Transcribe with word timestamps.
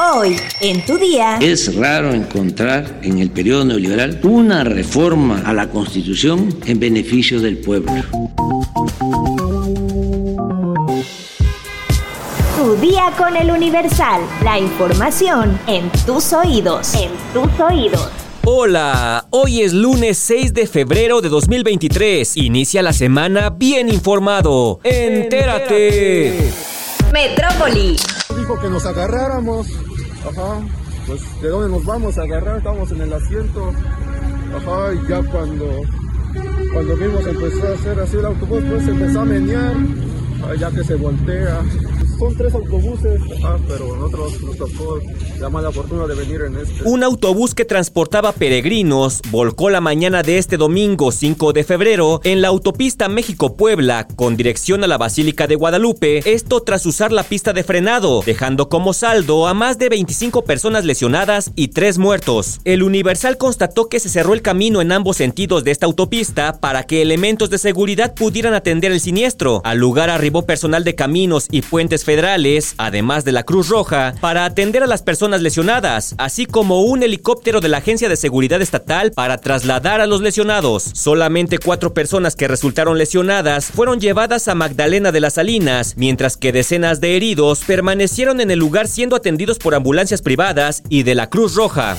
Hoy, 0.00 0.36
en 0.60 0.86
tu 0.86 0.96
día. 0.96 1.38
Es 1.40 1.74
raro 1.74 2.14
encontrar 2.14 3.00
en 3.02 3.18
el 3.18 3.30
periodo 3.30 3.64
neoliberal 3.64 4.20
una 4.22 4.62
reforma 4.62 5.42
a 5.44 5.52
la 5.52 5.70
Constitución 5.70 6.56
en 6.66 6.78
beneficio 6.78 7.40
del 7.40 7.58
pueblo. 7.58 7.92
Tu 12.56 12.76
día 12.76 13.12
con 13.18 13.36
el 13.36 13.50
Universal. 13.50 14.20
La 14.44 14.56
información 14.56 15.58
en 15.66 15.90
tus 16.06 16.32
oídos. 16.32 16.94
En 16.94 17.10
tus 17.32 17.60
oídos. 17.60 18.08
Hola, 18.44 19.26
hoy 19.30 19.62
es 19.62 19.72
lunes 19.72 20.16
6 20.18 20.54
de 20.54 20.68
febrero 20.68 21.20
de 21.20 21.28
2023. 21.28 22.36
Inicia 22.36 22.84
la 22.84 22.92
semana 22.92 23.50
bien 23.50 23.88
informado. 23.88 24.78
Entérate. 24.84 26.52
Metrópoli. 27.12 27.96
Dijo 28.38 28.60
que 28.60 28.68
nos 28.68 28.86
agarráramos. 28.86 29.66
Ajá. 30.26 30.60
Pues 31.06 31.20
de 31.40 31.48
dónde 31.48 31.70
nos 31.70 31.84
vamos 31.84 32.18
a 32.18 32.22
agarrar, 32.22 32.58
estamos 32.58 32.90
en 32.92 33.00
el 33.00 33.12
asiento. 33.12 33.72
Ajá, 34.56 34.92
y 34.94 35.08
ya 35.08 35.22
cuando 35.22 35.82
cuando 36.72 36.96
vimos 36.96 37.26
empezó 37.26 37.66
a 37.66 37.74
hacer 37.74 38.00
así 38.00 38.16
el 38.16 38.26
autobús, 38.26 38.62
pues 38.68 38.88
empezó 38.88 39.20
a 39.20 39.24
menear, 39.24 39.74
ya 40.58 40.70
que 40.70 40.84
se 40.84 40.94
voltea 40.96 41.62
son 42.18 42.34
tres 42.34 42.54
autobuses, 42.54 43.20
pero 43.68 43.96
nosotros 43.96 44.42
nos 44.42 44.56
tocó 44.56 44.98
la 45.38 45.48
mala 45.48 45.70
fortuna 45.70 46.06
de 46.06 46.14
venir 46.14 46.42
en 46.42 46.56
este. 46.56 46.82
Un 46.84 47.04
autobús 47.04 47.54
que 47.54 47.64
transportaba 47.64 48.32
peregrinos 48.32 49.20
volcó 49.30 49.70
la 49.70 49.80
mañana 49.80 50.22
de 50.22 50.38
este 50.38 50.56
domingo 50.56 51.12
5 51.12 51.52
de 51.52 51.64
febrero 51.64 52.20
en 52.24 52.42
la 52.42 52.48
autopista 52.48 53.08
México-Puebla 53.08 54.08
con 54.16 54.36
dirección 54.36 54.82
a 54.82 54.86
la 54.86 54.98
Basílica 54.98 55.46
de 55.46 55.54
Guadalupe, 55.54 56.32
esto 56.32 56.60
tras 56.62 56.86
usar 56.86 57.12
la 57.12 57.22
pista 57.22 57.52
de 57.52 57.62
frenado, 57.62 58.22
dejando 58.24 58.68
como 58.68 58.92
saldo 58.92 59.46
a 59.46 59.54
más 59.54 59.78
de 59.78 59.88
25 59.88 60.42
personas 60.42 60.84
lesionadas 60.84 61.52
y 61.54 61.68
3 61.68 61.98
muertos. 61.98 62.60
El 62.64 62.82
Universal 62.82 63.36
constató 63.36 63.88
que 63.88 64.00
se 64.00 64.08
cerró 64.08 64.34
el 64.34 64.42
camino 64.42 64.80
en 64.80 64.92
ambos 64.92 65.16
sentidos 65.18 65.62
de 65.62 65.70
esta 65.70 65.86
autopista 65.86 66.60
para 66.60 66.84
que 66.84 67.02
elementos 67.02 67.50
de 67.50 67.58
seguridad 67.58 68.14
pudieran 68.14 68.54
atender 68.54 68.90
el 68.90 69.00
siniestro. 69.00 69.60
Al 69.64 69.78
lugar 69.78 70.10
arribó 70.10 70.42
personal 70.42 70.84
de 70.84 70.94
caminos 70.94 71.46
y 71.50 71.62
puentes 71.62 72.04
federales, 72.08 72.74
además 72.78 73.26
de 73.26 73.32
la 73.32 73.42
Cruz 73.42 73.68
Roja, 73.68 74.14
para 74.18 74.46
atender 74.46 74.82
a 74.82 74.86
las 74.86 75.02
personas 75.02 75.42
lesionadas, 75.42 76.14
así 76.16 76.46
como 76.46 76.80
un 76.80 77.02
helicóptero 77.02 77.60
de 77.60 77.68
la 77.68 77.76
Agencia 77.76 78.08
de 78.08 78.16
Seguridad 78.16 78.62
Estatal 78.62 79.12
para 79.12 79.36
trasladar 79.36 80.00
a 80.00 80.06
los 80.06 80.22
lesionados. 80.22 80.84
Solamente 80.94 81.58
cuatro 81.58 81.92
personas 81.92 82.34
que 82.34 82.48
resultaron 82.48 82.96
lesionadas 82.96 83.66
fueron 83.66 84.00
llevadas 84.00 84.48
a 84.48 84.54
Magdalena 84.54 85.12
de 85.12 85.20
las 85.20 85.34
Salinas, 85.34 85.96
mientras 85.98 86.38
que 86.38 86.50
decenas 86.50 87.02
de 87.02 87.14
heridos 87.14 87.60
permanecieron 87.66 88.40
en 88.40 88.50
el 88.50 88.58
lugar 88.58 88.88
siendo 88.88 89.14
atendidos 89.14 89.58
por 89.58 89.74
ambulancias 89.74 90.22
privadas 90.22 90.82
y 90.88 91.02
de 91.02 91.14
la 91.14 91.28
Cruz 91.28 91.56
Roja. 91.56 91.98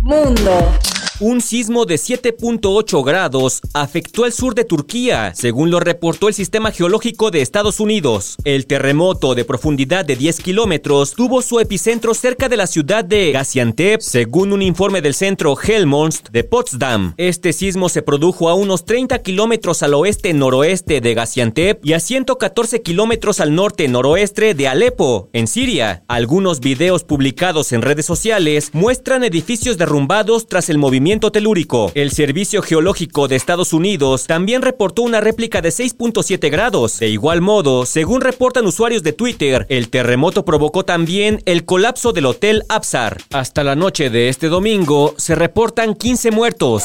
Mundo. 0.00 0.72
Un 1.18 1.40
sismo 1.40 1.86
de 1.86 1.94
7.8 1.94 3.02
grados 3.02 3.62
afectó 3.72 4.26
el 4.26 4.34
sur 4.34 4.54
de 4.54 4.64
Turquía, 4.64 5.32
según 5.34 5.70
lo 5.70 5.80
reportó 5.80 6.28
el 6.28 6.34
Sistema 6.34 6.72
Geológico 6.72 7.30
de 7.30 7.40
Estados 7.40 7.80
Unidos. 7.80 8.36
El 8.44 8.66
terremoto 8.66 9.34
de 9.34 9.46
profundidad 9.46 10.04
de 10.04 10.14
10 10.14 10.40
kilómetros 10.40 11.14
tuvo 11.14 11.40
su 11.40 11.58
epicentro 11.58 12.12
cerca 12.12 12.50
de 12.50 12.58
la 12.58 12.66
ciudad 12.66 13.02
de 13.02 13.32
Gaziantep, 13.32 14.02
según 14.02 14.52
un 14.52 14.60
informe 14.60 15.00
del 15.00 15.14
centro 15.14 15.56
Helmholtz 15.58 16.22
de 16.30 16.44
Potsdam. 16.44 17.14
Este 17.16 17.54
sismo 17.54 17.88
se 17.88 18.02
produjo 18.02 18.50
a 18.50 18.54
unos 18.54 18.84
30 18.84 19.22
kilómetros 19.22 19.82
al 19.82 19.94
oeste-noroeste 19.94 21.00
de 21.00 21.14
Gaziantep 21.14 21.82
y 21.82 21.94
a 21.94 22.00
114 22.00 22.82
kilómetros 22.82 23.40
al 23.40 23.54
norte-noroeste 23.54 24.52
de 24.52 24.68
Alepo, 24.68 25.30
en 25.32 25.46
Siria. 25.46 26.04
Algunos 26.08 26.60
videos 26.60 27.04
publicados 27.04 27.72
en 27.72 27.80
redes 27.80 28.04
sociales 28.04 28.68
muestran 28.74 29.24
edificios 29.24 29.78
derrumbados 29.78 30.46
tras 30.46 30.68
el 30.68 30.76
movimiento 30.76 31.05
telúrico. 31.06 31.92
El 31.94 32.10
Servicio 32.10 32.62
Geológico 32.62 33.28
de 33.28 33.36
Estados 33.36 33.72
Unidos 33.72 34.26
también 34.26 34.60
reportó 34.60 35.02
una 35.02 35.20
réplica 35.20 35.62
de 35.62 35.68
6.7 35.68 36.50
grados. 36.50 36.98
De 36.98 37.08
igual 37.08 37.40
modo, 37.40 37.86
según 37.86 38.20
reportan 38.20 38.66
usuarios 38.66 39.04
de 39.04 39.12
Twitter, 39.12 39.66
el 39.68 39.88
terremoto 39.88 40.44
provocó 40.44 40.84
también 40.84 41.42
el 41.46 41.64
colapso 41.64 42.12
del 42.12 42.26
Hotel 42.26 42.64
Absar. 42.68 43.18
Hasta 43.32 43.62
la 43.62 43.76
noche 43.76 44.10
de 44.10 44.28
este 44.28 44.48
domingo 44.48 45.14
se 45.16 45.36
reportan 45.36 45.94
15 45.94 46.32
muertos. 46.32 46.84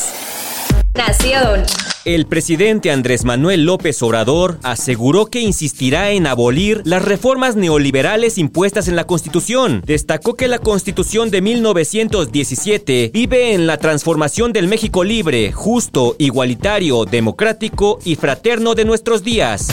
Nación. 0.96 1.64
El 2.04 2.26
presidente 2.26 2.92
Andrés 2.92 3.24
Manuel 3.24 3.64
López 3.64 4.02
Obrador 4.02 4.60
aseguró 4.64 5.28
que 5.28 5.40
insistirá 5.40 6.12
en 6.12 6.28
abolir 6.28 6.82
las 6.84 7.04
reformas 7.04 7.56
neoliberales 7.56 8.38
impuestas 8.38 8.88
en 8.88 8.96
la 8.96 9.06
Constitución. 9.06 9.82
Destacó 9.86 10.36
que 10.36 10.48
la 10.48 10.60
Constitución 10.60 11.30
de 11.30 11.42
1917 11.42 13.12
vive 13.14 13.54
en 13.54 13.68
la 13.68 13.78
transformación 13.78 14.52
del 14.52 14.68
México 14.68 15.04
libre, 15.04 15.52
justo, 15.52 16.16
igualitario, 16.20 17.06
democrático 17.06 18.00
y 18.04 18.16
fraterno 18.16 18.76
de 18.76 18.86
nuestros 18.86 19.24
días. 19.24 19.68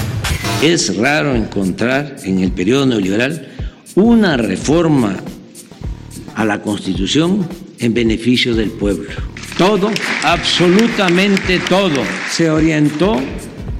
Es 0.62 0.96
raro 0.96 1.34
encontrar 1.34 2.16
en 2.24 2.40
el 2.40 2.52
periodo 2.52 2.86
neoliberal 2.86 3.48
una 3.96 4.36
reforma 4.36 5.16
a 6.34 6.44
la 6.44 6.62
Constitución 6.62 7.48
en 7.80 7.94
beneficio 7.94 8.54
del 8.54 8.70
pueblo. 8.70 9.10
Todo, 9.58 9.90
absolutamente 10.22 11.58
todo, 11.68 12.04
se 12.30 12.48
orientó 12.48 13.16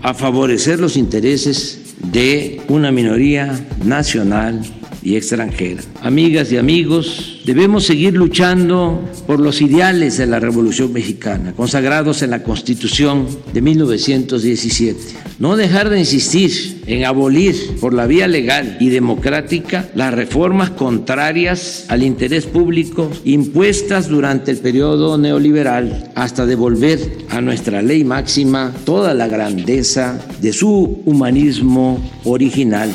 a 0.03 0.13
favorecer 0.13 0.81
los 0.81 0.97
intereses 0.97 1.95
de 2.03 2.61
una 2.67 2.91
minoría 2.91 3.59
nacional 3.85 4.61
y 5.03 5.17
extranjera. 5.17 5.83
Amigas 6.03 6.51
y 6.53 6.57
amigos, 6.57 7.41
debemos 7.45 7.85
seguir 7.85 8.15
luchando 8.15 9.03
por 9.27 9.41
los 9.41 9.61
ideales 9.61 10.19
de 10.19 10.27
la 10.27 10.41
Revolución 10.41 10.93
Mexicana, 10.93 11.53
consagrados 11.57 12.23
en 12.23 12.31
la 12.31 12.43
Constitución 12.43 13.27
de 13.53 13.63
1917. 13.63 14.99
No 15.39 15.57
dejar 15.57 15.89
de 15.89 16.01
insistir 16.01 16.83
en 16.87 17.05
abolir 17.05 17.55
por 17.81 17.95
la 17.95 18.07
vía 18.07 18.27
legal 18.27 18.77
y 18.81 18.89
democrática 18.89 19.89
las 19.95 20.13
reformas 20.13 20.71
contrarias 20.71 21.85
al 21.89 22.03
interés 22.03 22.47
público 22.47 23.11
impuestas 23.25 24.09
durante 24.09 24.51
el 24.51 24.59
periodo 24.59 25.17
neoliberal 25.17 26.11
hasta 26.15 26.47
devolver 26.47 26.99
a 27.31 27.41
nuestra 27.41 27.83
ley 27.83 28.05
máxima 28.05 28.73
toda 28.85 29.15
la 29.15 29.29
grandeza 29.29 30.21
de 30.41 30.53
su 30.53 31.03
humanismo 31.05 32.03
original. 32.25 32.91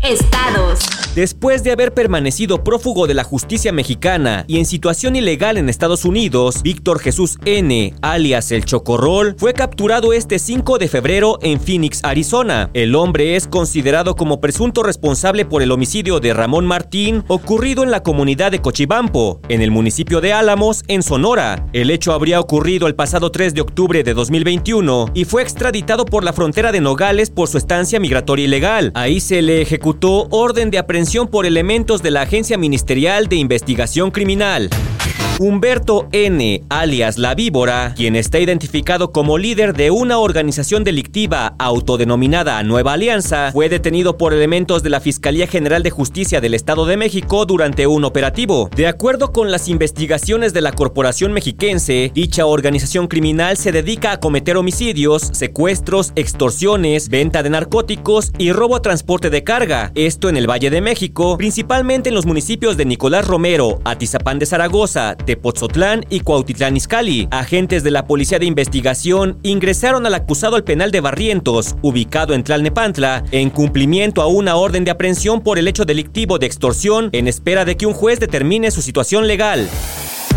Estados. 0.00 1.07
Después 1.14 1.64
de 1.64 1.72
haber 1.72 1.94
permanecido 1.94 2.62
prófugo 2.62 3.06
de 3.06 3.14
la 3.14 3.24
justicia 3.24 3.72
mexicana 3.72 4.44
y 4.46 4.58
en 4.58 4.66
situación 4.66 5.16
ilegal 5.16 5.56
en 5.56 5.68
Estados 5.68 6.04
Unidos, 6.04 6.62
Víctor 6.62 7.00
Jesús 7.00 7.38
N., 7.44 7.94
alias 8.02 8.52
el 8.52 8.64
Chocorrol, 8.64 9.34
fue 9.36 9.52
capturado 9.52 10.12
este 10.12 10.38
5 10.38 10.78
de 10.78 10.86
febrero 10.86 11.38
en 11.42 11.60
Phoenix, 11.60 12.04
Arizona. 12.04 12.70
El 12.74 12.94
hombre 12.94 13.36
es 13.36 13.48
considerado 13.48 14.14
como 14.14 14.40
presunto 14.40 14.82
responsable 14.82 15.44
por 15.44 15.62
el 15.62 15.72
homicidio 15.72 16.20
de 16.20 16.34
Ramón 16.34 16.66
Martín 16.66 17.24
ocurrido 17.26 17.82
en 17.82 17.90
la 17.90 18.02
comunidad 18.02 18.52
de 18.52 18.60
Cochibampo, 18.60 19.40
en 19.48 19.62
el 19.62 19.70
municipio 19.70 20.20
de 20.20 20.34
Álamos, 20.34 20.84
en 20.88 21.02
Sonora. 21.02 21.66
El 21.72 21.90
hecho 21.90 22.12
habría 22.12 22.38
ocurrido 22.38 22.86
el 22.86 22.94
pasado 22.94 23.32
3 23.32 23.54
de 23.54 23.62
octubre 23.62 24.04
de 24.04 24.14
2021 24.14 25.06
y 25.14 25.24
fue 25.24 25.42
extraditado 25.42 26.04
por 26.04 26.22
la 26.22 26.32
frontera 26.32 26.70
de 26.70 26.80
Nogales 26.80 27.30
por 27.30 27.48
su 27.48 27.58
estancia 27.58 27.98
migratoria 27.98 28.44
ilegal. 28.44 28.92
Ahí 28.94 29.20
se 29.20 29.42
le 29.42 29.62
ejecutó 29.62 30.28
orden 30.30 30.70
de 30.70 30.78
aprehensión 30.78 30.97
por 31.28 31.46
elementos 31.46 32.02
de 32.02 32.10
la 32.10 32.22
Agencia 32.22 32.58
Ministerial 32.58 33.28
de 33.28 33.36
Investigación 33.36 34.10
Criminal. 34.10 34.68
Humberto 35.40 36.08
N., 36.10 36.64
alias 36.68 37.16
La 37.16 37.36
Víbora, 37.36 37.94
quien 37.94 38.16
está 38.16 38.40
identificado 38.40 39.12
como 39.12 39.38
líder 39.38 39.72
de 39.72 39.92
una 39.92 40.18
organización 40.18 40.82
delictiva 40.82 41.54
autodenominada 41.60 42.60
Nueva 42.64 42.94
Alianza, 42.94 43.52
fue 43.52 43.68
detenido 43.68 44.18
por 44.18 44.34
elementos 44.34 44.82
de 44.82 44.90
la 44.90 44.98
Fiscalía 44.98 45.46
General 45.46 45.84
de 45.84 45.90
Justicia 45.90 46.40
del 46.40 46.54
Estado 46.54 46.86
de 46.86 46.96
México 46.96 47.46
durante 47.46 47.86
un 47.86 48.04
operativo. 48.04 48.68
De 48.74 48.88
acuerdo 48.88 49.30
con 49.30 49.52
las 49.52 49.68
investigaciones 49.68 50.52
de 50.52 50.60
la 50.60 50.72
Corporación 50.72 51.32
Mexiquense, 51.32 52.10
dicha 52.12 52.44
organización 52.44 53.06
criminal 53.06 53.56
se 53.56 53.70
dedica 53.70 54.10
a 54.10 54.20
cometer 54.20 54.56
homicidios, 54.56 55.22
secuestros, 55.34 56.12
extorsiones, 56.16 57.10
venta 57.10 57.44
de 57.44 57.50
narcóticos 57.50 58.32
y 58.38 58.50
robo 58.50 58.74
a 58.74 58.82
transporte 58.82 59.30
de 59.30 59.44
carga, 59.44 59.92
esto 59.94 60.28
en 60.28 60.36
el 60.36 60.50
Valle 60.50 60.70
de 60.70 60.80
México, 60.80 61.38
principalmente 61.38 62.08
en 62.08 62.16
los 62.16 62.26
municipios 62.26 62.76
de 62.76 62.86
Nicolás 62.86 63.24
Romero, 63.24 63.80
Atizapán 63.84 64.40
de 64.40 64.46
Zaragoza, 64.46 65.16
Tepozotlán 65.28 66.06
y 66.08 66.20
Cuautitlán 66.20 66.78
Izcalli. 66.78 67.28
Agentes 67.30 67.84
de 67.84 67.90
la 67.90 68.06
Policía 68.06 68.38
de 68.38 68.46
Investigación 68.46 69.38
ingresaron 69.42 70.06
al 70.06 70.14
acusado 70.14 70.56
al 70.56 70.64
penal 70.64 70.90
de 70.90 71.02
Barrientos, 71.02 71.76
ubicado 71.82 72.32
en 72.32 72.44
Tlalnepantla, 72.44 73.24
en 73.30 73.50
cumplimiento 73.50 74.22
a 74.22 74.26
una 74.26 74.56
orden 74.56 74.86
de 74.86 74.90
aprehensión 74.90 75.42
por 75.42 75.58
el 75.58 75.68
hecho 75.68 75.84
delictivo 75.84 76.38
de 76.38 76.46
extorsión 76.46 77.10
en 77.12 77.28
espera 77.28 77.66
de 77.66 77.76
que 77.76 77.84
un 77.84 77.92
juez 77.92 78.20
determine 78.20 78.70
su 78.70 78.80
situación 78.80 79.26
legal. 79.26 79.68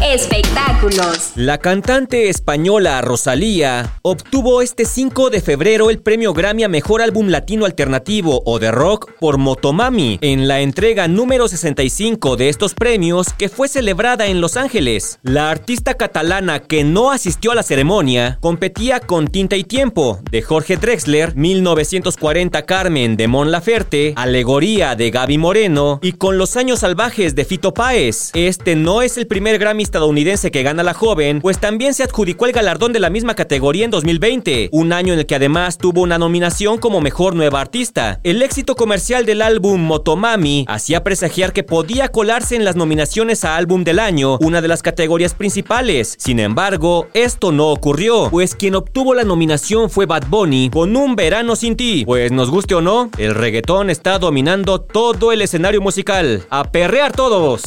Espectáculos. 0.03 1.33
La 1.35 1.59
cantante 1.59 2.29
española 2.29 3.01
Rosalía 3.01 3.99
obtuvo 4.01 4.63
este 4.63 4.85
5 4.85 5.29
de 5.29 5.41
febrero 5.41 5.91
el 5.91 5.99
premio 5.99 6.33
Grammy 6.33 6.63
a 6.63 6.67
Mejor 6.67 7.03
Álbum 7.03 7.27
Latino 7.27 7.65
Alternativo 7.65 8.41
o 8.47 8.57
de 8.57 8.71
Rock 8.71 9.11
por 9.19 9.37
Motomami 9.37 10.17
en 10.21 10.47
la 10.47 10.61
entrega 10.61 11.07
número 11.07 11.47
65 11.47 12.35
de 12.35 12.49
estos 12.49 12.73
premios 12.73 13.31
que 13.37 13.47
fue 13.47 13.67
celebrada 13.67 14.25
en 14.25 14.41
Los 14.41 14.57
Ángeles. 14.57 15.19
La 15.21 15.51
artista 15.51 15.93
catalana 15.93 16.61
que 16.61 16.83
no 16.83 17.11
asistió 17.11 17.51
a 17.51 17.55
la 17.55 17.63
ceremonia 17.63 18.39
competía 18.41 19.01
con 19.01 19.27
Tinta 19.27 19.55
y 19.55 19.63
Tiempo 19.63 20.19
de 20.31 20.41
Jorge 20.41 20.77
Drexler, 20.77 21.35
1940 21.35 22.65
Carmen 22.65 23.17
de 23.17 23.27
Mon 23.27 23.51
Laferte, 23.51 24.13
Alegoría 24.15 24.95
de 24.95 25.11
Gaby 25.11 25.37
Moreno 25.37 25.99
y 26.01 26.13
con 26.13 26.39
Los 26.39 26.57
Años 26.57 26.79
Salvajes 26.79 27.35
de 27.35 27.45
Fito 27.45 27.71
Páez. 27.75 28.31
Este 28.33 28.75
no 28.75 29.03
es 29.03 29.17
el 29.17 29.27
primer 29.27 29.59
Grammy 29.59 29.90
estadounidense 29.91 30.51
que 30.51 30.63
gana 30.63 30.83
la 30.83 30.93
joven, 30.93 31.41
pues 31.41 31.59
también 31.59 31.93
se 31.93 32.03
adjudicó 32.03 32.45
el 32.45 32.53
galardón 32.53 32.93
de 32.93 33.01
la 33.01 33.09
misma 33.09 33.35
categoría 33.35 33.83
en 33.83 33.91
2020, 33.91 34.69
un 34.71 34.93
año 34.93 35.11
en 35.11 35.19
el 35.19 35.25
que 35.25 35.35
además 35.35 35.77
tuvo 35.77 36.01
una 36.01 36.17
nominación 36.17 36.77
como 36.77 37.01
Mejor 37.01 37.35
Nueva 37.35 37.59
Artista. 37.59 38.21
El 38.23 38.41
éxito 38.41 38.75
comercial 38.75 39.25
del 39.25 39.41
álbum 39.41 39.81
Motomami 39.81 40.63
hacía 40.69 41.03
presagiar 41.03 41.51
que 41.51 41.63
podía 41.63 42.07
colarse 42.07 42.55
en 42.55 42.63
las 42.63 42.77
nominaciones 42.77 43.43
a 43.43 43.57
Álbum 43.57 43.83
del 43.83 43.99
Año, 43.99 44.37
una 44.39 44.61
de 44.61 44.69
las 44.69 44.81
categorías 44.81 45.33
principales. 45.33 46.15
Sin 46.17 46.39
embargo, 46.39 47.09
esto 47.13 47.51
no 47.51 47.67
ocurrió, 47.67 48.29
pues 48.31 48.55
quien 48.55 48.75
obtuvo 48.75 49.13
la 49.13 49.25
nominación 49.25 49.89
fue 49.89 50.05
Bad 50.05 50.27
Bunny 50.29 50.69
con 50.69 50.95
Un 50.95 51.17
Verano 51.17 51.57
Sin 51.57 51.75
Ti. 51.75 52.05
Pues 52.05 52.31
nos 52.31 52.49
guste 52.49 52.75
o 52.75 52.81
no, 52.81 53.09
el 53.17 53.35
reggaetón 53.35 53.89
está 53.89 54.19
dominando 54.19 54.79
todo 54.79 55.33
el 55.33 55.41
escenario 55.41 55.81
musical. 55.81 56.45
¡A 56.49 56.63
perrear 56.63 57.11
todos! 57.11 57.63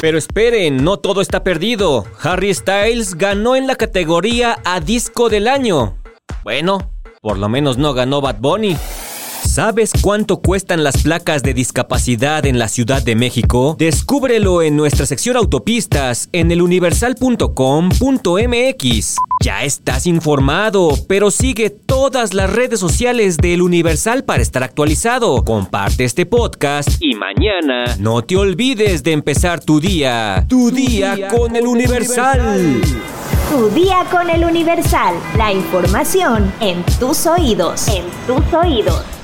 Pero 0.00 0.18
esperen, 0.18 0.84
no 0.84 0.98
todo 0.98 1.20
está 1.20 1.42
perdido. 1.42 2.04
Harry 2.22 2.52
Styles 2.52 3.14
ganó 3.14 3.56
en 3.56 3.66
la 3.66 3.76
categoría 3.76 4.58
a 4.64 4.80
disco 4.80 5.30
del 5.30 5.48
año. 5.48 5.96
Bueno, 6.44 6.90
por 7.22 7.38
lo 7.38 7.48
menos 7.48 7.78
no 7.78 7.94
ganó 7.94 8.20
Bad 8.20 8.36
Bunny. 8.38 8.76
¿Sabes 9.44 9.90
cuánto 10.00 10.38
cuestan 10.38 10.84
las 10.84 11.02
placas 11.02 11.42
de 11.42 11.52
discapacidad 11.54 12.46
en 12.46 12.58
la 12.58 12.68
Ciudad 12.68 13.02
de 13.02 13.16
México? 13.16 13.74
Descúbrelo 13.78 14.62
en 14.62 14.76
nuestra 14.76 15.06
sección 15.06 15.36
autopistas 15.36 16.28
en 16.32 16.52
eluniversal.com.mx. 16.52 19.16
Ya 19.42 19.64
estás 19.64 20.06
informado, 20.06 20.90
pero 21.08 21.30
sigue 21.30 21.70
todas 21.70 22.34
las 22.34 22.52
redes 22.52 22.78
sociales 22.80 23.38
del 23.38 23.62
Universal 23.62 24.24
para 24.24 24.42
estar 24.42 24.62
actualizado. 24.62 25.42
Comparte 25.44 26.04
este 26.04 26.26
podcast 26.26 26.90
y 27.00 27.14
mañana 27.14 27.96
no 27.98 28.20
te 28.22 28.36
olvides 28.36 29.02
de 29.02 29.12
empezar 29.12 29.64
tu 29.64 29.80
día. 29.80 30.44
Tu, 30.48 30.70
día, 30.70 31.28
con, 31.28 31.56
el 31.56 31.66
Universal. 31.66 32.82
Tu 33.50 33.70
día 33.70 34.04
con 34.10 34.28
el 34.28 34.44
Universal. 34.44 35.14
La 35.36 35.50
información 35.52 36.52
en 36.60 36.82
tus 36.98 37.26
oídos. 37.26 37.88
En 37.88 38.04
tus 38.26 38.52
oídos. 38.52 39.15